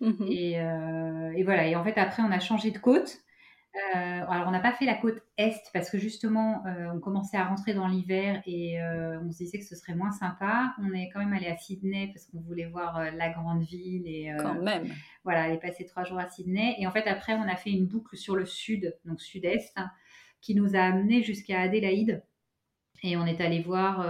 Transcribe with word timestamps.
Mmh 0.00 0.26
et, 0.28 0.52
et, 0.52 1.42
voilà. 1.44 1.66
Et 1.66 1.76
en 1.76 1.84
fait, 1.84 1.98
après, 1.98 2.22
on 2.22 2.30
a 2.30 2.40
changé 2.40 2.70
de 2.70 2.78
côte. 2.78 3.18
Euh, 3.76 4.24
alors, 4.28 4.48
on 4.48 4.50
n'a 4.52 4.60
pas 4.60 4.72
fait 4.72 4.86
la 4.86 4.94
côte 4.94 5.22
est 5.36 5.70
parce 5.74 5.90
que 5.90 5.98
justement, 5.98 6.64
euh, 6.66 6.86
on 6.94 7.00
commençait 7.00 7.36
à 7.36 7.44
rentrer 7.44 7.74
dans 7.74 7.86
l'hiver 7.86 8.42
et 8.46 8.80
euh, 8.80 9.20
on 9.20 9.30
se 9.30 9.38
disait 9.38 9.58
que 9.58 9.64
ce 9.64 9.76
serait 9.76 9.94
moins 9.94 10.12
sympa. 10.12 10.74
On 10.82 10.94
est 10.94 11.10
quand 11.12 11.18
même 11.18 11.34
allé 11.34 11.46
à 11.48 11.56
Sydney 11.56 12.10
parce 12.12 12.26
qu'on 12.26 12.40
voulait 12.40 12.66
voir 12.66 13.12
la 13.12 13.28
grande 13.30 13.62
ville 13.62 14.06
et 14.06 14.32
quand 14.38 14.62
même. 14.62 14.88
Voilà, 15.24 15.44
aller 15.44 15.58
passer 15.58 15.84
trois 15.84 16.04
jours 16.04 16.18
à 16.18 16.28
Sydney. 16.28 16.74
Et 16.78 16.86
en 16.86 16.90
fait, 16.90 17.06
après, 17.06 17.34
on 17.34 17.42
a 17.42 17.56
fait 17.56 17.70
une 17.70 17.86
boucle 17.86 18.16
sur 18.16 18.34
le 18.34 18.46
sud, 18.46 18.96
donc 19.04 19.20
sud-est, 19.20 19.76
qui 20.40 20.54
nous 20.54 20.74
a 20.74 20.80
amené 20.80 21.22
jusqu'à 21.22 21.60
Adélaïde. 21.60 22.24
Et 23.02 23.16
on 23.16 23.26
est 23.26 23.42
allé 23.42 23.60
voir. 23.60 24.00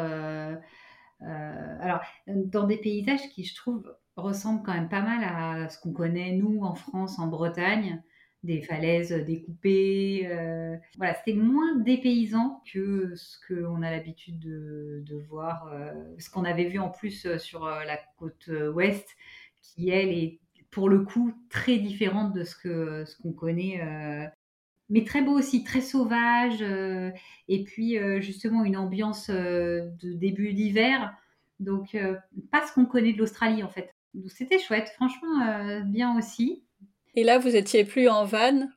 alors, 1.21 2.03
dans 2.29 2.69
des 2.69 2.77
paysages 2.77 3.29
qui, 3.31 3.43
je 3.43 3.55
trouve, 3.57 3.93
ressemblent 4.17 4.63
quand 4.63 4.75
même 4.75 4.89
pas 4.89 5.03
mal 5.03 5.23
à 5.25 5.69
ce 5.69 5.79
qu'on 5.79 5.93
connaît, 5.93 6.33
nous, 6.33 6.63
en 6.63 6.75
France, 6.75 7.19
en 7.19 7.29
Bretagne 7.29 8.03
des 8.47 8.63
falaises 8.63 9.13
découpées. 9.13 10.27
Euh, 10.27 10.77
voilà, 10.97 11.15
c'était 11.15 11.39
moins 11.39 11.77
dépaysant 11.77 12.63
que 12.73 13.13
ce 13.15 13.37
qu'on 13.47 13.83
a 13.83 13.91
l'habitude 13.91 14.39
de, 14.39 15.17
voir, 15.29 15.69
euh, 15.73 15.93
ce 16.19 16.31
qu'on 16.31 16.45
avait 16.45 16.69
vu 16.69 16.79
en 16.79 16.89
plus 16.89 17.27
euh, 17.27 17.39
sur 17.39 17.67
la 17.67 17.99
côte 18.17 18.51
ouest, 18.75 19.09
qui 19.61 19.91
elle 19.91 20.11
est 20.11 20.41
pour 20.71 20.89
le 20.89 21.01
coup 21.01 21.35
très 21.51 21.79
différente 21.79 22.33
de 22.33 22.45
ce 22.45 22.57
que 22.57 23.05
ce 23.05 23.17
qu'on 23.21 23.33
connaît. 23.33 23.81
mais 24.91 25.05
très 25.05 25.23
beau 25.23 25.33
aussi, 25.33 25.65
très 25.65 25.81
sauvage, 25.81 26.63
et 27.49 27.65
puis 27.65 27.97
justement 28.21 28.63
une 28.65 28.77
ambiance 28.77 29.31
de 29.31 30.13
début 30.13 30.53
d'hiver, 30.53 31.15
donc 31.61 31.97
pas 32.53 32.67
ce 32.67 32.75
qu'on 32.75 32.85
connaît 32.85 33.15
de 33.15 33.19
l'Australie 33.19 33.63
en 33.63 33.69
fait. 33.69 33.96
C'était 34.29 34.59
chouette, 34.59 34.91
franchement 34.91 35.83
bien 35.85 36.17
aussi. 36.17 36.65
Et 37.15 37.25
là, 37.25 37.39
vous 37.39 37.57
étiez 37.57 37.85
plus 37.85 38.09
en 38.09 38.25
van? 38.25 38.69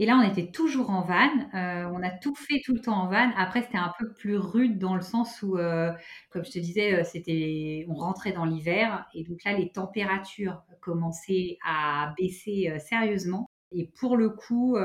Et 0.00 0.06
là, 0.06 0.16
on 0.16 0.26
était 0.26 0.50
toujours 0.50 0.88
en 0.88 1.02
van. 1.02 1.28
Euh, 1.54 1.84
on 1.92 2.02
a 2.02 2.08
tout 2.08 2.34
fait 2.34 2.62
tout 2.64 2.72
le 2.72 2.80
temps 2.80 3.02
en 3.02 3.08
van. 3.08 3.32
Après, 3.36 3.60
c'était 3.60 3.76
un 3.76 3.92
peu 3.98 4.10
plus 4.14 4.38
rude 4.38 4.78
dans 4.78 4.94
le 4.94 5.02
sens 5.02 5.42
où, 5.42 5.58
euh, 5.58 5.92
comme 6.30 6.42
je 6.42 6.52
te 6.52 6.58
disais, 6.58 7.00
euh, 7.00 7.04
c'était, 7.04 7.84
on 7.86 7.92
rentrait 7.92 8.32
dans 8.32 8.46
l'hiver 8.46 9.06
et 9.12 9.24
donc 9.24 9.44
là, 9.44 9.52
les 9.52 9.70
températures 9.70 10.62
commençaient 10.80 11.58
à 11.66 12.14
baisser 12.16 12.72
sérieusement. 12.78 13.50
Et 13.72 13.90
pour 13.98 14.16
le 14.16 14.30
coup, 14.30 14.78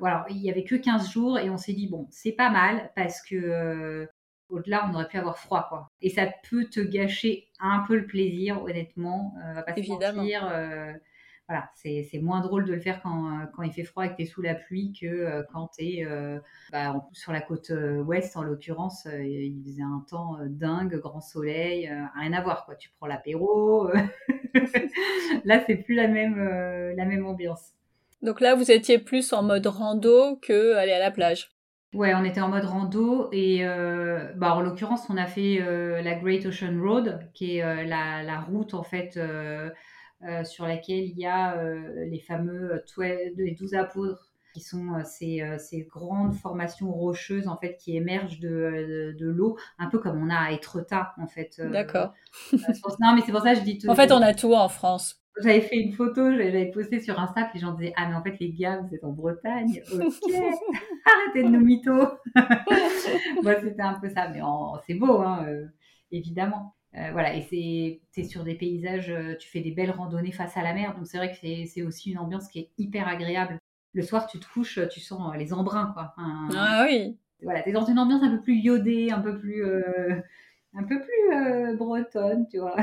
voilà, 0.00 0.26
il 0.28 0.38
y 0.38 0.50
avait 0.50 0.64
que 0.64 0.74
15 0.74 1.12
jours 1.12 1.38
et 1.38 1.48
on 1.48 1.56
s'est 1.56 1.72
dit 1.72 1.88
bon, 1.88 2.08
c'est 2.10 2.32
pas 2.32 2.50
mal 2.50 2.90
parce 2.96 3.22
que 3.22 4.08
au-delà, 4.52 4.88
on 4.88 4.94
aurait 4.94 5.08
pu 5.08 5.18
avoir 5.18 5.38
froid, 5.38 5.66
quoi. 5.68 5.90
Et 6.00 6.10
ça 6.10 6.26
peut 6.48 6.64
te 6.64 6.80
gâcher 6.80 7.48
un 7.60 7.84
peu 7.86 7.96
le 7.96 8.06
plaisir, 8.06 8.62
honnêtement. 8.62 9.34
on 9.44 9.54
va 9.54 9.62
pas 9.62 9.72
Évidemment. 9.76 10.22
Se 10.22 10.98
voilà, 11.48 11.70
c'est 11.74 12.18
moins 12.20 12.40
drôle 12.40 12.64
de 12.64 12.72
le 12.72 12.80
faire 12.80 13.02
quand, 13.02 13.26
euh, 13.26 13.44
quand 13.54 13.62
il 13.62 13.72
fait 13.72 13.84
froid 13.84 14.06
et 14.06 14.10
que 14.10 14.16
tu 14.16 14.22
es 14.22 14.26
sous 14.26 14.42
la 14.42 14.54
pluie 14.54 14.92
que 14.98 15.06
euh, 15.06 15.42
quand 15.52 15.70
tu 15.76 15.84
es 15.84 16.06
euh, 16.06 16.38
bah, 16.70 16.94
sur 17.12 17.32
la 17.32 17.40
côte 17.40 17.70
ouest, 18.06 18.36
en 18.36 18.42
l'occurrence. 18.42 19.06
il 19.06 19.60
faisait 19.64 19.82
un 19.82 20.04
temps 20.08 20.38
dingue, 20.46 20.98
grand 20.98 21.20
soleil, 21.20 21.92
rien 22.16 22.32
à 22.32 22.40
voir. 22.40 22.64
Quoi. 22.64 22.76
Tu 22.76 22.90
prends 22.96 23.06
l'apéro. 23.06 23.88
là, 25.44 25.62
c'est 25.66 25.76
plus 25.76 25.94
la 25.94 26.08
même, 26.08 26.38
la 26.96 27.04
même 27.04 27.26
ambiance. 27.26 27.72
Donc 28.22 28.40
là, 28.40 28.54
vous 28.54 28.70
étiez 28.70 28.98
plus 28.98 29.32
en 29.32 29.42
mode 29.42 29.66
rando 29.66 30.36
que 30.36 30.76
aller 30.76 30.92
à 30.92 31.00
la 31.00 31.10
plage. 31.10 31.51
Ouais, 31.94 32.14
on 32.14 32.24
était 32.24 32.40
en 32.40 32.48
mode 32.48 32.64
rando 32.64 33.28
et 33.32 33.64
bah, 34.36 34.54
en 34.54 34.60
l'occurrence, 34.60 35.08
on 35.10 35.16
a 35.16 35.26
fait 35.26 35.58
la 36.02 36.14
Great 36.14 36.46
Ocean 36.46 36.80
Road, 36.80 37.28
qui 37.34 37.58
est 37.58 37.86
la, 37.86 38.22
la, 38.22 38.40
route 38.40 38.74
en 38.74 38.82
fait 38.82 39.18
euh, 40.24 40.44
sur 40.44 40.68
laquelle 40.68 41.02
il 41.02 41.18
y 41.18 41.26
a 41.26 41.56
euh, 41.56 42.04
les 42.08 42.20
fameux 42.20 42.84
12 42.96 43.74
apôtres 43.74 44.32
qui 44.54 44.60
sont 44.60 44.94
euh, 44.94 45.02
ces, 45.04 45.42
ces, 45.58 45.82
grandes 45.82 46.34
formations 46.34 46.92
rocheuses 46.92 47.48
en 47.48 47.56
fait 47.56 47.76
qui 47.76 47.96
émergent 47.96 48.38
de, 48.38 49.16
de, 49.18 49.26
l'eau, 49.26 49.58
un 49.80 49.88
peu 49.88 49.98
comme 49.98 50.22
on 50.22 50.30
a 50.30 50.36
à 50.36 50.52
Etretat 50.52 51.12
en 51.18 51.26
fait. 51.26 51.60
D'accord. 51.60 52.12
non 52.52 53.16
mais 53.16 53.22
c'est 53.26 53.32
pour 53.32 53.40
ça 53.40 53.54
que 53.54 53.60
je 53.60 53.64
dis 53.64 53.78
tout. 53.78 53.88
En 53.88 53.96
fait, 53.96 54.12
on 54.12 54.22
a 54.22 54.32
tout 54.32 54.54
en 54.54 54.68
France. 54.68 55.21
J'avais 55.40 55.62
fait 55.62 55.76
une 55.76 55.92
photo, 55.92 56.30
j'avais 56.30 56.70
posté 56.70 57.00
sur 57.00 57.18
Insta, 57.18 57.44
puis 57.44 57.54
les 57.54 57.60
gens 57.60 57.72
disaient 57.72 57.94
Ah, 57.96 58.08
mais 58.08 58.14
en 58.14 58.22
fait, 58.22 58.38
les 58.38 58.52
gars, 58.52 58.78
vous 58.78 58.94
êtes 58.94 59.04
en 59.04 59.12
Bretagne. 59.12 59.82
Ok, 59.92 60.32
arrêtez 61.04 61.42
de 61.42 61.48
nous 61.48 61.64
mytho. 61.64 61.92
Moi, 63.42 63.54
c'était 63.60 63.82
un 63.82 63.94
peu 63.94 64.08
ça, 64.08 64.28
mais 64.28 64.40
c'est 64.86 64.94
beau, 64.94 65.20
hein, 65.20 65.46
évidemment. 66.10 66.74
Euh, 66.94 67.10
voilà, 67.12 67.34
et 67.34 68.00
c'est 68.10 68.24
sur 68.24 68.44
des 68.44 68.54
paysages, 68.54 69.08
euh, 69.08 69.34
tu 69.38 69.48
fais 69.48 69.60
des 69.60 69.70
belles 69.70 69.92
randonnées 69.92 70.32
face 70.32 70.56
à 70.58 70.62
la 70.62 70.74
mer, 70.74 70.94
donc 70.94 71.06
c'est 71.06 71.16
vrai 71.16 71.32
que 71.32 71.38
c'est 71.66 71.82
aussi 71.82 72.10
une 72.10 72.18
ambiance 72.18 72.48
qui 72.48 72.58
est 72.58 72.70
hyper 72.76 73.08
agréable. 73.08 73.58
Le 73.94 74.02
soir, 74.02 74.26
tu 74.26 74.38
te 74.38 74.46
couches, 74.52 74.78
tu 74.90 75.00
sens 75.00 75.34
les 75.36 75.54
embruns, 75.54 75.92
quoi. 75.94 76.14
ah 76.18 76.86
oui. 76.86 77.16
Voilà, 77.42 77.66
es 77.66 77.72
dans 77.72 77.84
une 77.84 77.98
ambiance 77.98 78.22
un 78.22 78.36
peu 78.36 78.42
plus 78.42 78.56
iodée, 78.56 79.10
un 79.10 79.20
peu 79.20 79.38
plus, 79.38 79.64
euh, 79.64 80.20
un 80.74 80.84
peu 80.84 81.00
plus 81.00 81.76
bretonne, 81.76 82.46
tu 82.50 82.58
vois. 82.58 82.76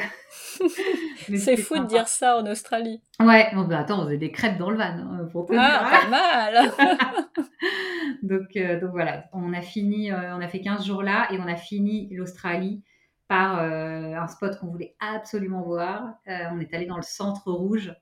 c'est 1.37 1.57
fou 1.57 1.79
de 1.79 1.85
dire 1.85 2.07
ça 2.07 2.37
en 2.37 2.45
Australie. 2.45 3.01
Ouais, 3.19 3.49
bon, 3.53 3.63
bah, 3.63 3.79
attends, 3.79 4.01
on 4.01 4.05
faisait 4.05 4.17
des 4.17 4.31
crêpes 4.31 4.57
dans 4.57 4.69
le 4.69 4.77
van, 4.77 4.83
hein, 4.83 5.27
pour 5.31 5.45
te 5.45 5.53
ah, 5.57 5.89
pas 5.89 6.09
mal. 6.09 6.71
donc, 8.23 8.81
donc 8.81 8.91
voilà, 8.91 9.25
on 9.33 9.53
a 9.53 9.61
fini, 9.61 10.11
on 10.13 10.41
a 10.41 10.47
fait 10.47 10.61
15 10.61 10.85
jours 10.85 11.03
là 11.03 11.27
et 11.31 11.39
on 11.39 11.47
a 11.47 11.55
fini 11.55 12.09
l'Australie 12.11 12.83
par 13.29 13.59
euh, 13.59 14.15
un 14.15 14.27
spot 14.27 14.59
qu'on 14.59 14.67
voulait 14.67 14.95
absolument 14.99 15.61
voir. 15.61 16.15
Euh, 16.27 16.45
on 16.51 16.59
est 16.59 16.73
allé 16.73 16.87
dans 16.87 16.97
le 16.97 17.03
centre 17.03 17.49
rouge. 17.51 17.93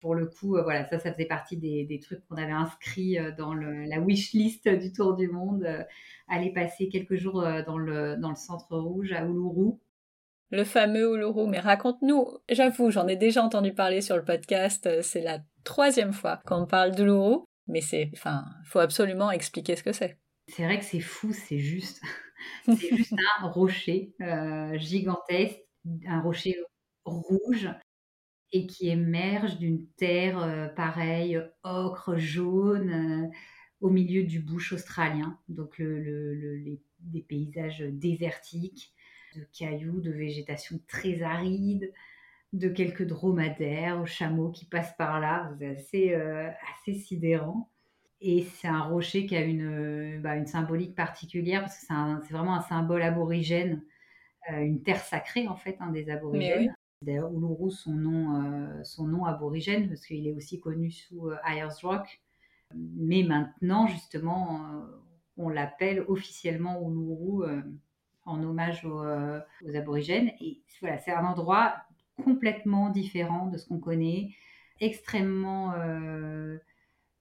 Pour 0.00 0.14
le 0.14 0.26
coup, 0.26 0.56
euh, 0.56 0.62
voilà, 0.62 0.84
ça, 0.84 0.98
ça 0.98 1.12
faisait 1.12 1.26
partie 1.26 1.56
des, 1.56 2.00
trucs 2.00 2.26
qu'on 2.26 2.36
avait 2.36 2.52
inscrits 2.52 3.18
dans 3.36 3.54
la 3.54 4.00
wish 4.00 4.32
list 4.32 4.68
du 4.68 4.92
Tour 4.92 5.16
du 5.16 5.28
Monde. 5.28 5.66
aller 6.28 6.52
passer 6.52 6.88
quelques 6.88 7.16
jours 7.16 7.42
dans 7.66 7.78
le, 7.78 8.16
dans 8.16 8.30
le 8.30 8.36
centre 8.36 8.76
rouge 8.78 9.12
à 9.12 9.24
Uluru. 9.24 9.72
Le 10.50 10.64
fameux 10.64 11.16
Uluru. 11.16 11.48
Mais 11.48 11.60
raconte-nous, 11.60 12.26
j'avoue, 12.48 12.90
j'en 12.90 13.08
ai 13.08 13.16
déjà 13.16 13.42
entendu 13.42 13.74
parler 13.74 14.00
sur 14.00 14.16
le 14.16 14.24
podcast. 14.24 15.02
C'est 15.02 15.20
la 15.20 15.40
troisième 15.64 16.12
fois 16.12 16.40
qu'on 16.46 16.66
parle 16.66 16.94
d'Uluru. 16.94 17.40
Mais 17.66 17.80
c'est, 17.80 18.10
enfin, 18.14 18.44
faut 18.64 18.78
absolument 18.78 19.30
expliquer 19.30 19.76
ce 19.76 19.82
que 19.82 19.92
c'est. 19.92 20.18
C'est 20.48 20.64
vrai 20.64 20.78
que 20.78 20.84
c'est 20.84 21.00
fou, 21.00 21.32
c'est 21.32 21.58
juste. 21.58 22.02
C'est 22.66 22.96
juste 22.96 23.14
un 23.40 23.48
rocher 23.48 24.14
euh, 24.20 24.78
gigantesque, 24.78 25.58
un 26.06 26.20
rocher 26.20 26.56
rouge 27.04 27.68
et 28.52 28.66
qui 28.66 28.88
émerge 28.88 29.58
d'une 29.58 29.86
terre 29.96 30.42
euh, 30.42 30.68
pareille, 30.68 31.40
ocre, 31.64 32.16
jaune, 32.16 32.90
euh, 32.90 33.28
au 33.80 33.90
milieu 33.90 34.24
du 34.24 34.40
bush 34.40 34.72
australien. 34.72 35.38
Donc 35.48 35.80
des 35.80 37.22
paysages 37.28 37.80
désertiques, 37.80 38.92
de 39.36 39.46
cailloux, 39.56 40.00
de 40.00 40.10
végétation 40.10 40.80
très 40.88 41.22
aride, 41.22 41.92
de 42.52 42.68
quelques 42.68 43.06
dromadaires, 43.06 44.04
chameaux 44.06 44.50
qui 44.50 44.64
passent 44.64 44.96
par 44.96 45.20
là. 45.20 45.54
C'est 45.60 45.68
assez, 45.68 46.14
assez 46.14 46.94
sidérant. 46.94 47.70
Et 48.20 48.42
c'est 48.42 48.68
un 48.68 48.82
rocher 48.82 49.26
qui 49.26 49.36
a 49.36 49.42
une, 49.42 50.20
bah, 50.20 50.34
une 50.34 50.46
symbolique 50.46 50.96
particulière 50.96 51.60
parce 51.60 51.78
que 51.78 51.86
c'est 51.86 52.32
vraiment 52.32 52.56
un 52.56 52.62
symbole 52.62 53.02
aborigène, 53.02 53.84
euh, 54.50 54.60
une 54.60 54.82
terre 54.82 55.00
sacrée 55.00 55.46
en 55.46 55.56
fait 55.56 55.76
hein, 55.80 55.90
des 55.90 56.10
aborigènes. 56.10 56.74
D'ailleurs, 57.02 57.32
Uluru, 57.32 57.70
son 57.70 57.92
nom, 57.92 58.42
euh, 58.42 58.82
son 58.84 59.06
nom 59.06 59.24
aborigène, 59.24 59.88
parce 59.88 60.04
qu'il 60.04 60.26
est 60.26 60.32
aussi 60.32 60.60
connu 60.60 60.90
sous 60.90 61.28
euh, 61.28 61.36
Ayers 61.44 61.68
Rock. 61.82 62.20
Mais 62.74 63.22
maintenant, 63.22 63.86
justement, 63.86 64.84
on 65.36 65.48
l'appelle 65.48 66.04
officiellement 66.08 66.80
Uluru 66.82 67.62
en 68.26 68.42
hommage 68.42 68.84
aux, 68.84 69.00
aux, 69.00 69.76
aborigènes. 69.76 70.32
Et 70.40 70.60
voilà, 70.80 70.98
c'est 70.98 71.12
un 71.12 71.24
endroit 71.24 71.76
complètement 72.22 72.90
différent 72.90 73.46
de 73.46 73.56
ce 73.56 73.66
qu'on 73.66 73.78
connaît, 73.80 74.34
extrêmement 74.80 75.72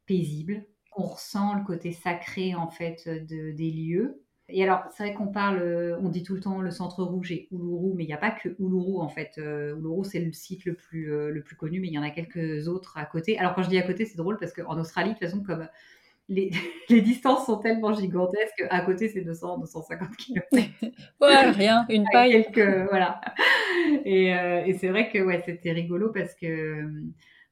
paisible 0.06 0.66
on 0.98 1.04
ressent 1.04 1.54
le 1.54 1.63
côté 1.63 1.92
sacré 1.94 2.56
en 2.56 2.69
fait 2.69 3.07
de, 3.07 3.51
des 3.51 3.72
lieux. 3.72 4.24
Et 4.50 4.64
alors, 4.64 4.84
c'est 4.96 5.04
vrai 5.04 5.14
qu'on 5.14 5.28
parle, 5.28 5.60
euh, 5.60 6.00
on 6.00 6.08
dit 6.08 6.24
tout 6.24 6.34
le 6.34 6.40
temps 6.40 6.62
le 6.62 6.72
centre 6.72 7.04
rouge 7.04 7.34
et 7.34 7.50
Uluru, 7.52 7.94
mais 7.96 8.06
il 8.06 8.08
n'y 8.08 8.14
a 8.14 8.18
pas 8.18 8.32
que 8.32 8.48
Uluru 8.60 9.02
en 9.02 9.10
fait. 9.10 9.34
Euh, 9.38 9.76
Uluru, 9.76 10.06
c'est 10.06 10.20
le 10.20 10.32
site 10.32 10.64
le 10.64 10.74
plus, 10.74 11.12
euh, 11.12 11.30
le 11.30 11.44
plus 11.44 11.58
connu, 11.58 11.82
mais 11.82 11.88
il 11.88 11.94
y 11.94 12.00
en 12.00 12.04
a 12.04 12.12
quelques 12.12 12.70
autres 12.70 12.98
à 12.98 13.06
côté. 13.06 13.38
Alors, 13.38 13.56
quand 13.56 13.64
je 13.64 13.70
dis 13.70 13.78
à 13.78 13.82
côté, 13.82 14.06
c'est 14.06 14.16
drôle 14.16 14.38
parce 14.38 14.54
qu'en 14.54 14.80
Australie, 14.80 15.10
de 15.10 15.16
toute 15.16 15.26
façon, 15.26 15.44
comme 15.44 15.68
les, 16.30 16.52
les, 16.90 17.02
distances 17.02 17.46
sont 17.46 17.58
tellement 17.58 17.94
gigantesques, 17.94 18.64
à 18.70 18.80
côté, 18.82 19.10
c'est 19.10 19.22
200, 19.22 19.58
250 19.58 20.16
km. 20.16 20.48
ouais, 21.20 21.52
rien, 21.52 21.86
une 21.90 22.06
paille. 22.14 22.46
Quelques, 22.46 22.90
voilà. 22.90 23.20
Et, 24.06 24.28
et 24.28 24.74
c'est 24.76 24.88
vrai 24.88 25.10
que 25.12 25.20
ouais, 25.20 25.44
c'était 25.46 25.74
rigolo 25.74 26.10
parce 26.14 26.34
que 26.36 26.84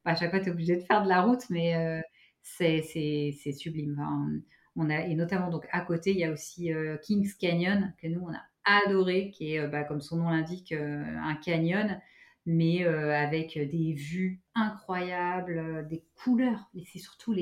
bah, 0.05 0.11
à 0.11 0.15
chaque 0.15 0.31
fois, 0.31 0.39
tu 0.39 0.47
es 0.47 0.51
obligé 0.51 0.77
de 0.77 0.81
faire 0.83 1.03
de 1.03 1.09
la 1.09 1.23
route, 1.23 1.43
mais 1.49 2.01
c'est 2.41 2.81
sublime. 3.51 4.01
On 4.75 4.89
et 4.89 5.15
notamment, 5.15 5.49
donc, 5.49 5.67
à 5.71 5.81
côté, 5.81 6.11
il 6.11 6.17
y 6.17 6.23
a 6.23 6.31
aussi 6.31 6.73
euh, 6.73 6.97
Kings 6.97 7.31
Canyon, 7.39 7.93
que 8.01 8.07
nous, 8.07 8.21
on 8.21 8.33
a 8.33 8.41
adoré, 8.65 9.31
qui 9.31 9.53
est, 9.53 9.59
euh, 9.59 9.67
bah, 9.67 9.83
comme 9.83 10.01
son 10.01 10.17
nom 10.17 10.29
l'indique, 10.29 10.71
euh, 10.71 11.03
un 11.23 11.35
canyon 11.35 11.99
mais 12.47 12.85
avec 12.85 13.57
des 13.57 13.93
vues 13.93 14.39
incroyables, 14.53 15.87
des 15.89 16.03
couleurs. 16.13 16.69
Et 16.75 16.83
c'est 16.85 16.99
surtout 16.99 17.35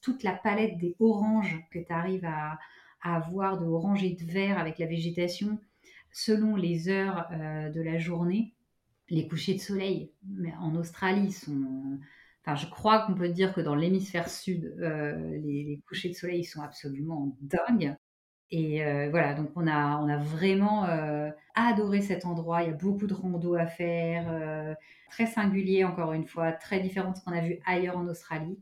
toute 0.00 0.24
la 0.24 0.32
palette 0.32 0.76
des 0.76 0.96
oranges 0.98 1.56
que 1.70 1.78
tu 1.78 1.92
arrives 1.92 2.24
à, 2.24 2.58
avoir, 3.00 3.60
de 3.60 3.64
orange 3.64 4.02
et 4.02 4.16
de 4.16 4.24
vert 4.24 4.58
avec 4.58 4.80
la 4.80 4.86
végétation, 4.86 5.60
selon 6.10 6.56
les 6.56 6.88
heures 6.88 7.28
de 7.30 7.80
la 7.80 7.98
journée. 7.98 8.52
Les 9.08 9.28
couchers 9.28 9.54
de 9.54 9.60
soleil 9.60 10.10
en 10.58 10.74
Australie 10.74 11.30
sont 11.30 12.00
Enfin, 12.44 12.56
je 12.56 12.66
crois 12.70 13.00
qu'on 13.00 13.14
peut 13.14 13.28
dire 13.28 13.52
que 13.52 13.60
dans 13.60 13.74
l'hémisphère 13.74 14.30
sud, 14.30 14.74
euh, 14.80 15.36
les, 15.38 15.82
couchers 15.86 16.08
de 16.08 16.14
soleil 16.14 16.44
sont 16.44 16.62
absolument 16.62 17.36
dingues. 17.42 17.94
Et 18.50 18.84
euh, 18.84 19.08
voilà, 19.10 19.34
donc 19.34 19.50
on 19.56 19.66
a, 19.66 19.98
on 19.98 20.08
a 20.08 20.16
vraiment 20.16 20.86
euh, 20.86 21.30
adoré 21.54 22.00
cet 22.00 22.24
endroit. 22.24 22.62
Il 22.62 22.70
y 22.70 22.72
a 22.72 22.76
beaucoup 22.76 23.06
de 23.06 23.14
rando 23.14 23.54
à 23.54 23.66
faire, 23.66 24.76
très 25.10 25.26
singulier 25.26 25.84
encore 25.84 26.12
une 26.12 26.26
fois, 26.26 26.52
très 26.52 26.80
différent 26.80 27.12
de 27.12 27.16
ce 27.16 27.24
qu'on 27.24 27.32
a 27.32 27.42
vu 27.42 27.58
ailleurs 27.66 27.98
en 27.98 28.08
Australie. 28.08 28.58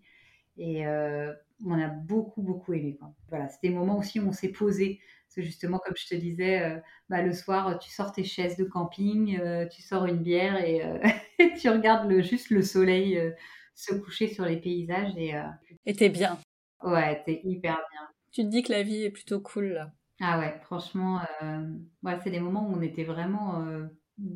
Et 0.59 0.85
on 0.87 1.81
a 1.81 1.89
beaucoup, 1.89 2.43
beaucoup 2.43 2.73
aimé. 2.73 2.99
Voilà, 3.29 3.49
c'était 3.49 3.69
des 3.69 3.75
moments 3.75 3.99
aussi 3.99 4.19
où 4.21 4.29
on 4.29 4.33
s'est 4.33 4.53
posé. 4.53 5.01
Parce 5.27 5.37
que 5.37 5.43
justement, 5.43 5.79
comme 5.79 5.95
je 5.97 6.07
te 6.07 6.15
disais, 6.15 6.83
bah, 7.09 7.23
le 7.23 7.33
soir, 7.33 7.79
tu 7.79 7.91
sors 7.91 8.13
tes 8.13 8.25
chaises 8.25 8.57
de 8.57 8.65
camping, 8.65 9.41
tu 9.71 9.83
sors 9.83 10.07
une 10.07 10.19
bière 10.19 10.63
et, 10.63 10.83
tu 11.61 11.69
regardes 11.71 12.21
juste 12.21 12.51
le 12.51 12.63
soleil 12.63 13.33
se 13.79 13.95
coucher 13.95 14.29
sur 14.29 14.45
les 14.45 14.57
paysages. 14.57 15.17
Et 15.17 15.35
euh, 15.35 15.45
et 15.87 15.95
t'es 15.95 16.09
bien. 16.09 16.39
Ouais, 16.83 17.23
t'es 17.25 17.41
hyper 17.45 17.77
bien. 17.77 18.09
Tu 18.33 18.43
te 18.43 18.49
dis 18.49 18.63
que 18.63 18.73
la 18.73 18.83
vie 18.83 19.05
est 19.05 19.11
plutôt 19.11 19.41
cool 19.41 19.69
là. 19.69 19.93
Ah 20.21 20.39
ouais, 20.41 20.59
franchement, 20.65 21.21
euh, 21.43 21.63
ouais, 22.03 22.19
c'est 22.23 22.31
des 22.31 22.41
moments 22.41 22.69
où 22.69 22.75
on 22.75 22.83
était 22.83 23.05
vraiment 23.05 23.63
euh, 23.63 23.87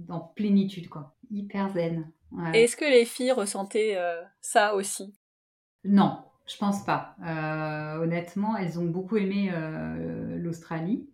en 0.09 0.21
plénitude, 0.21 0.89
quoi. 0.89 1.17
Hyper 1.31 1.71
zen. 1.71 2.11
Est-ce 2.55 2.77
que 2.77 2.85
les 2.85 3.05
filles 3.05 3.33
ressentaient 3.33 3.99
ça 4.41 4.75
aussi? 4.75 5.13
Non, 5.85 6.25
je 6.47 6.57
pense 6.57 6.85
pas. 6.85 7.17
honnêtement, 8.01 8.57
elles 8.57 8.79
ont 8.79 8.87
beaucoup 8.87 9.17
aimé 9.17 9.53
l'Australie. 10.39 11.09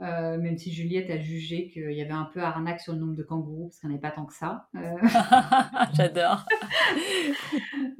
Euh, 0.00 0.38
même 0.38 0.58
si 0.58 0.72
Juliette 0.72 1.08
a 1.08 1.18
jugé 1.18 1.68
qu'il 1.68 1.92
y 1.92 2.02
avait 2.02 2.10
un 2.10 2.28
peu 2.34 2.40
arnaque 2.40 2.80
sur 2.80 2.92
le 2.92 2.98
nombre 2.98 3.14
de 3.14 3.22
kangourous, 3.22 3.68
parce 3.68 3.78
qu'il 3.78 3.88
n'y 3.88 3.94
en 3.94 3.98
avait 3.98 4.02
pas 4.02 4.10
tant 4.10 4.26
que 4.26 4.34
ça. 4.34 4.68
Euh. 4.74 4.96
J'adore. 5.94 6.44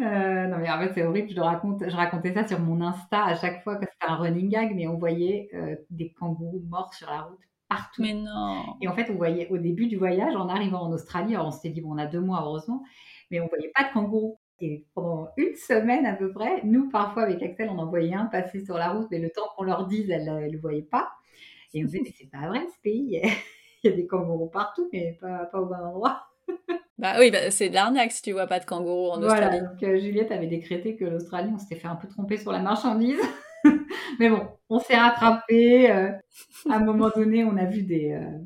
Euh, 0.00 0.46
non, 0.49 0.58
mais 0.58 0.70
en 0.70 0.79
fait, 0.81 0.93
c'est 0.94 1.05
horrible. 1.05 1.31
Je, 1.31 1.41
raconte, 1.41 1.88
je 1.88 1.96
racontais 1.96 2.35
ça 2.35 2.46
sur 2.46 2.58
mon 2.58 2.81
Insta 2.81 3.25
à 3.25 3.37
chaque 3.37 3.62
fois 3.62 3.76
que 3.76 3.87
c'était 3.87 4.12
un 4.12 4.17
running 4.17 4.49
gag, 4.49 4.75
mais 4.75 4.88
on 4.88 4.99
voyait 4.99 5.49
des 5.91 6.12
kangourous 6.12 6.64
morts 6.69 6.93
sur 6.94 7.08
la 7.08 7.23
route 7.23 7.38
partout. 7.69 8.02
Mais 8.02 8.14
non. 8.14 8.76
Et 8.81 8.88
en 8.88 8.94
fait, 8.94 9.11
on 9.11 9.14
voyait 9.14 9.49
au 9.50 9.58
début 9.58 9.87
du 9.87 9.96
voyage, 9.96 10.35
en 10.35 10.49
arrivant 10.49 10.82
en 10.82 10.93
Australie, 10.93 11.35
alors 11.35 11.49
on 11.49 11.50
s'était 11.50 11.70
dit, 11.70 11.81
bon, 11.81 11.94
on 11.94 11.99
a 11.99 12.06
deux 12.06 12.20
mois, 12.20 12.43
heureusement, 12.44 12.82
mais 13.31 13.41
on 13.41 13.46
voyait 13.46 13.73
pas 13.75 13.85
de 13.85 13.93
kangourous. 13.93 14.38
Et 14.61 14.87
pendant 14.94 15.29
une 15.37 15.55
semaine 15.55 16.06
à 16.06 16.14
peu 16.14 16.32
près, 16.32 16.62
nous, 16.64 16.88
parfois, 16.88 17.25
avec 17.25 17.43
Axel, 17.43 17.69
on 17.70 17.79
en 17.79 17.87
voyait 17.87 18.14
un 18.14 18.26
passer 18.26 18.64
sur 18.64 18.79
la 18.79 18.91
route, 18.91 19.08
mais 19.11 19.19
le 19.19 19.31
temps 19.31 19.49
qu'on 19.56 19.64
leur 19.64 19.87
dise, 19.87 20.11
elles 20.11 20.25
ne 20.25 20.50
le 20.50 20.58
voyaient 20.58 20.82
pas. 20.82 21.11
Et 21.75 21.82
disait, 21.82 22.00
mais 22.03 22.12
c'est 22.17 22.31
pas 22.31 22.47
vrai 22.49 22.61
ce 22.61 22.81
pays, 22.82 23.21
il 23.85 23.91
y 23.91 23.93
a 23.93 23.97
des 23.97 24.06
kangourous 24.06 24.49
partout, 24.49 24.88
mais 24.93 25.19
pas, 25.21 25.47
pas 25.47 25.61
au 25.61 25.67
bon 25.67 25.75
endroit. 25.75 26.23
Bah 26.97 27.17
oui, 27.19 27.32
bah, 27.32 27.50
c'est 27.50 27.71
de 27.71 27.75
l'arnaque 27.75 28.12
si 28.12 28.23
tu 28.23 28.32
vois 28.32 28.47
pas 28.47 28.61
de 28.61 28.65
kangourous 28.65 29.11
en 29.11 29.23
Australie. 29.23 29.59
Voilà, 29.59 29.61
donc 29.61 29.82
euh, 29.82 29.99
Juliette 29.99 30.31
avait 30.31 30.47
décrété 30.47 30.97
que 30.97 31.05
l'Australie, 31.05 31.50
on 31.53 31.59
s'était 31.59 31.75
fait 31.75 31.88
un 31.88 31.97
peu 31.97 32.06
tromper 32.06 32.37
sur 32.37 32.53
la 32.53 32.61
marchandise. 32.61 33.19
mais 34.21 34.31
bon, 34.31 34.47
on 34.71 34.79
s'est 34.79 34.97
rattrapé. 34.97 35.91
Euh, 35.91 36.12
à 36.71 36.76
un 36.76 36.79
moment 36.79 37.11
donné, 37.15 37.44
on 37.44 37.56
a 37.56 37.65
vu 37.65 37.82
des, 37.82 38.12
euh, 38.12 38.38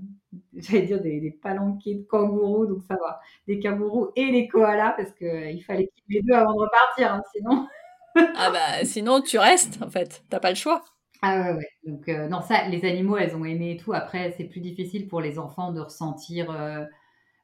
j'allais 0.57 0.87
dire 0.87 1.03
des, 1.03 1.21
des, 1.21 1.31
palanquets 1.31 1.97
de 1.97 2.03
kangourous, 2.05 2.67
donc 2.67 2.83
ça 2.89 2.95
va. 2.95 3.21
Des 3.47 3.61
kangourous 3.61 4.09
et 4.17 4.27
les 4.27 4.49
koalas, 4.49 4.95
parce 4.97 5.13
qu'il 5.13 5.63
fallait 5.63 5.89
qu'il 5.89 6.17
les 6.17 6.23
deux 6.23 6.35
avant 6.35 6.55
de 6.55 6.61
repartir, 6.61 7.13
hein, 7.13 7.23
sinon. 7.35 7.69
ah 8.17 8.51
bah 8.51 8.85
sinon 8.85 9.21
tu 9.21 9.39
restes 9.39 9.81
en 9.83 9.91
fait, 9.91 10.25
t'as 10.31 10.41
pas 10.41 10.51
le 10.51 10.57
choix. 10.57 10.83
Ah 11.21 11.41
ouais, 11.41 11.57
ouais. 11.57 11.69
Donc, 11.85 12.09
euh, 12.09 12.29
non, 12.29 12.41
ça, 12.41 12.69
les 12.69 12.85
animaux, 12.85 13.17
elles 13.17 13.35
ont 13.35 13.45
aimé 13.45 13.73
et 13.73 13.77
tout. 13.77 13.93
Après, 13.93 14.33
c'est 14.37 14.45
plus 14.45 14.61
difficile 14.61 15.09
pour 15.09 15.21
les 15.21 15.39
enfants 15.39 15.73
de 15.73 15.81
ressentir 15.81 16.51
euh, 16.51 16.85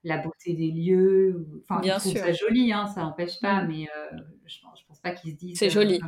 la 0.05 0.19
beauté 0.19 0.55
des 0.55 0.71
lieux. 0.71 1.47
Enfin, 1.62 1.81
Bien 1.81 1.99
ils 1.99 2.12
sûr. 2.12 2.21
ça 2.21 2.32
joli, 2.32 2.73
hein, 2.73 2.87
ça 2.87 3.03
n'empêche 3.03 3.41
pas, 3.41 3.62
mmh. 3.62 3.69
mais 3.69 3.88
euh, 3.97 4.17
je, 4.47 4.59
je 4.59 4.87
pense 4.87 5.00
pas 5.00 5.11
qu'ils 5.12 5.32
se 5.32 5.37
disent. 5.37 5.59
C'est 5.59 5.71
joli. 5.71 6.00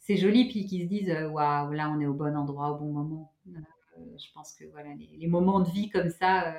c'est 0.00 0.16
joli, 0.16 0.48
puis 0.48 0.66
qu'ils 0.66 0.82
se 0.82 0.88
disent, 0.88 1.16
waouh, 1.30 1.72
là, 1.72 1.90
on 1.90 2.00
est 2.00 2.06
au 2.06 2.14
bon 2.14 2.36
endroit, 2.36 2.72
au 2.72 2.78
bon 2.78 2.92
moment. 2.92 3.32
je 3.94 4.32
pense 4.34 4.52
que 4.54 4.64
voilà, 4.72 4.90
les, 4.94 5.28
moments 5.28 5.60
de 5.60 5.70
vie 5.70 5.90
comme 5.90 6.10
ça, 6.10 6.52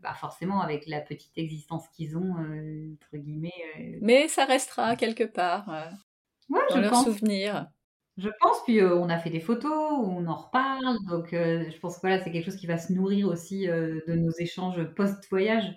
bah 0.00 0.14
forcément, 0.14 0.60
avec 0.62 0.86
la 0.86 1.02
petite 1.02 1.36
existence 1.36 1.88
qu'ils 1.88 2.16
ont, 2.16 2.32
entre 2.32 3.16
guillemets. 3.18 3.98
Mais 4.00 4.28
ça 4.28 4.46
restera 4.46 4.96
quelque 4.96 5.24
part. 5.24 5.68
Ouais, 6.48 6.60
dans 6.70 6.76
je 6.76 6.80
leurs 6.80 7.02
souvenirs. 7.02 7.68
Je 8.16 8.28
pense, 8.40 8.62
puis 8.64 8.80
on 8.82 9.08
a 9.08 9.18
fait 9.18 9.30
des 9.30 9.40
photos, 9.40 9.72
on 9.72 10.26
en 10.26 10.36
reparle, 10.36 10.98
donc 11.08 11.28
je 11.32 11.78
pense 11.80 11.96
que 11.96 12.02
voilà, 12.02 12.22
c'est 12.22 12.30
quelque 12.30 12.44
chose 12.44 12.56
qui 12.56 12.66
va 12.66 12.78
se 12.78 12.92
nourrir 12.92 13.28
aussi 13.28 13.66
de 13.66 14.14
nos 14.14 14.30
échanges 14.38 14.82
post-voyage. 14.94 15.74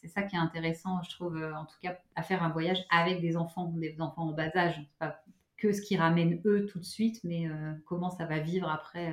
C'est 0.00 0.08
ça 0.08 0.22
qui 0.22 0.36
est 0.36 0.38
intéressant, 0.38 1.02
je 1.02 1.10
trouve, 1.10 1.36
en 1.36 1.64
tout 1.64 1.76
cas, 1.82 1.98
à 2.16 2.22
faire 2.22 2.42
un 2.42 2.50
voyage 2.50 2.84
avec 2.90 3.20
des 3.20 3.36
enfants, 3.36 3.72
des 3.76 4.00
enfants 4.00 4.28
en 4.28 4.32
bas 4.32 4.54
âge. 4.56 4.80
Pas 4.98 5.22
que 5.56 5.72
ce 5.72 5.80
qui 5.82 5.96
ramène 5.96 6.40
eux 6.44 6.66
tout 6.66 6.78
de 6.78 6.84
suite, 6.84 7.20
mais 7.24 7.48
comment 7.86 8.10
ça 8.10 8.26
va 8.26 8.38
vivre 8.40 8.68
après. 8.68 9.12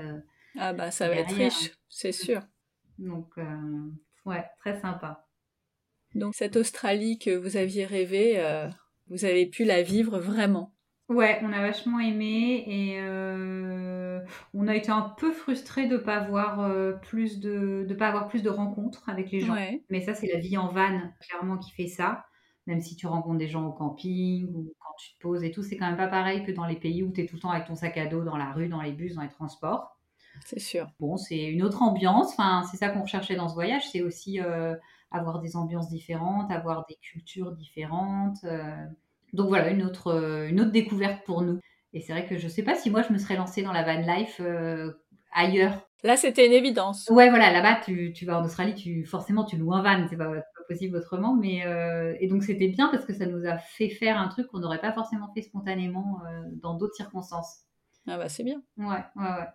ah 0.57 0.73
bah 0.73 0.91
ça 0.91 1.07
va 1.07 1.15
être 1.15 1.35
riche, 1.35 1.71
c'est 1.89 2.11
sûr. 2.11 2.41
Donc, 2.99 3.33
ouais, 4.25 4.45
très 4.59 4.79
sympa. 4.79 5.25
Donc 6.15 6.35
cette 6.35 6.55
Australie 6.55 7.17
que 7.17 7.35
vous 7.35 7.57
aviez 7.57 7.85
rêvé, 7.85 8.41
vous 9.09 9.23
avez 9.23 9.45
pu 9.45 9.63
la 9.63 9.83
vivre 9.83 10.19
vraiment. 10.19 10.73
Ouais, 11.09 11.39
on 11.41 11.53
a 11.53 11.61
vachement 11.61 11.99
aimé 11.99 12.65
et 12.67 12.99
euh, 12.99 14.19
on 14.53 14.67
a 14.67 14.75
été 14.75 14.91
un 14.91 15.01
peu 15.17 15.31
frustrés 15.31 15.87
de 15.87 15.95
pas 15.95 16.17
avoir 16.17 16.59
euh, 16.59 16.93
plus 16.93 17.39
de 17.39 17.85
de 17.87 17.93
pas 17.93 18.09
avoir 18.09 18.27
plus 18.27 18.43
de 18.43 18.49
rencontres 18.49 19.07
avec 19.07 19.31
les 19.31 19.39
gens. 19.39 19.55
Mais 19.89 20.01
ça, 20.01 20.13
c'est 20.13 20.27
la 20.27 20.39
vie 20.39 20.57
en 20.57 20.67
van, 20.67 20.99
clairement, 21.21 21.57
qui 21.57 21.71
fait 21.71 21.87
ça. 21.87 22.25
Même 22.65 22.81
si 22.81 22.97
tu 22.97 23.07
rencontres 23.07 23.37
des 23.37 23.47
gens 23.47 23.65
au 23.65 23.71
camping 23.71 24.53
ou 24.53 24.73
quand 24.79 24.93
tu 24.99 25.13
te 25.13 25.19
poses 25.19 25.43
et 25.45 25.51
tout, 25.51 25.63
c'est 25.63 25.77
quand 25.77 25.87
même 25.87 25.95
pas 25.95 26.09
pareil 26.09 26.43
que 26.43 26.51
dans 26.51 26.65
les 26.65 26.75
pays 26.75 27.03
où 27.03 27.13
tu 27.13 27.21
es 27.21 27.25
tout 27.25 27.35
le 27.35 27.41
temps 27.41 27.51
avec 27.51 27.67
ton 27.67 27.75
sac 27.75 27.97
à 27.97 28.07
dos 28.07 28.25
dans 28.25 28.35
la 28.35 28.51
rue, 28.51 28.67
dans 28.67 28.81
les 28.81 28.91
bus, 28.91 29.15
dans 29.15 29.21
les 29.21 29.29
transports. 29.29 29.97
C'est 30.43 30.59
sûr. 30.59 30.87
Bon, 30.99 31.15
c'est 31.15 31.45
une 31.45 31.63
autre 31.63 31.81
ambiance. 31.81 32.31
Enfin, 32.33 32.63
c'est 32.69 32.77
ça 32.77 32.89
qu'on 32.89 33.03
recherchait 33.03 33.37
dans 33.37 33.47
ce 33.47 33.53
voyage, 33.53 33.89
c'est 33.89 34.01
aussi 34.01 34.41
euh, 34.41 34.75
avoir 35.11 35.39
des 35.39 35.55
ambiances 35.55 35.87
différentes, 35.87 36.51
avoir 36.51 36.85
des 36.87 36.95
cultures 36.95 37.53
différentes. 37.53 38.43
Donc 39.37 39.49
voilà, 39.49 39.69
une 39.69 39.83
autre, 39.83 40.07
euh, 40.07 40.49
une 40.49 40.59
autre 40.59 40.71
découverte 40.71 41.23
pour 41.23 41.43
nous. 41.43 41.59
Et 41.93 42.01
c'est 42.01 42.11
vrai 42.11 42.25
que 42.25 42.39
je 42.39 42.45
ne 42.45 42.49
sais 42.49 42.63
pas 42.63 42.73
si 42.73 42.89
moi 42.89 43.03
je 43.03 43.13
me 43.13 43.19
serais 43.19 43.35
lancée 43.35 43.61
dans 43.61 43.71
la 43.71 43.83
van 43.83 44.01
life 44.01 44.41
euh, 44.41 44.91
ailleurs. 45.31 45.87
Là, 46.03 46.17
c'était 46.17 46.47
une 46.47 46.53
évidence. 46.53 47.07
Ouais, 47.11 47.29
voilà, 47.29 47.51
là-bas, 47.51 47.79
tu, 47.85 48.13
tu, 48.13 48.25
vas 48.25 48.39
en 48.39 48.45
Australie, 48.45 48.73
tu, 48.73 49.05
forcément, 49.05 49.45
tu 49.45 49.57
loues 49.57 49.73
un 49.73 49.83
van, 49.83 50.07
c'est 50.09 50.17
pas, 50.17 50.29
pas 50.29 50.63
possible 50.67 50.97
autrement. 50.97 51.35
Mais, 51.35 51.65
euh, 51.65 52.15
et 52.19 52.27
donc, 52.27 52.43
c'était 52.43 52.67
bien 52.67 52.87
parce 52.89 53.05
que 53.05 53.13
ça 53.13 53.27
nous 53.27 53.45
a 53.47 53.57
fait 53.57 53.89
faire 53.89 54.19
un 54.19 54.27
truc 54.27 54.47
qu'on 54.47 54.59
n'aurait 54.59 54.81
pas 54.81 54.91
forcément 54.91 55.31
fait 55.33 55.41
spontanément 55.41 56.19
dans 56.61 56.75
d'autres 56.75 56.95
circonstances. 56.95 57.61
Ah 58.07 58.17
bah, 58.17 58.29
c'est 58.29 58.43
bien. 58.43 58.61
Ouais, 58.77 59.03
ouais, 59.15 59.23
ouais. 59.23 59.47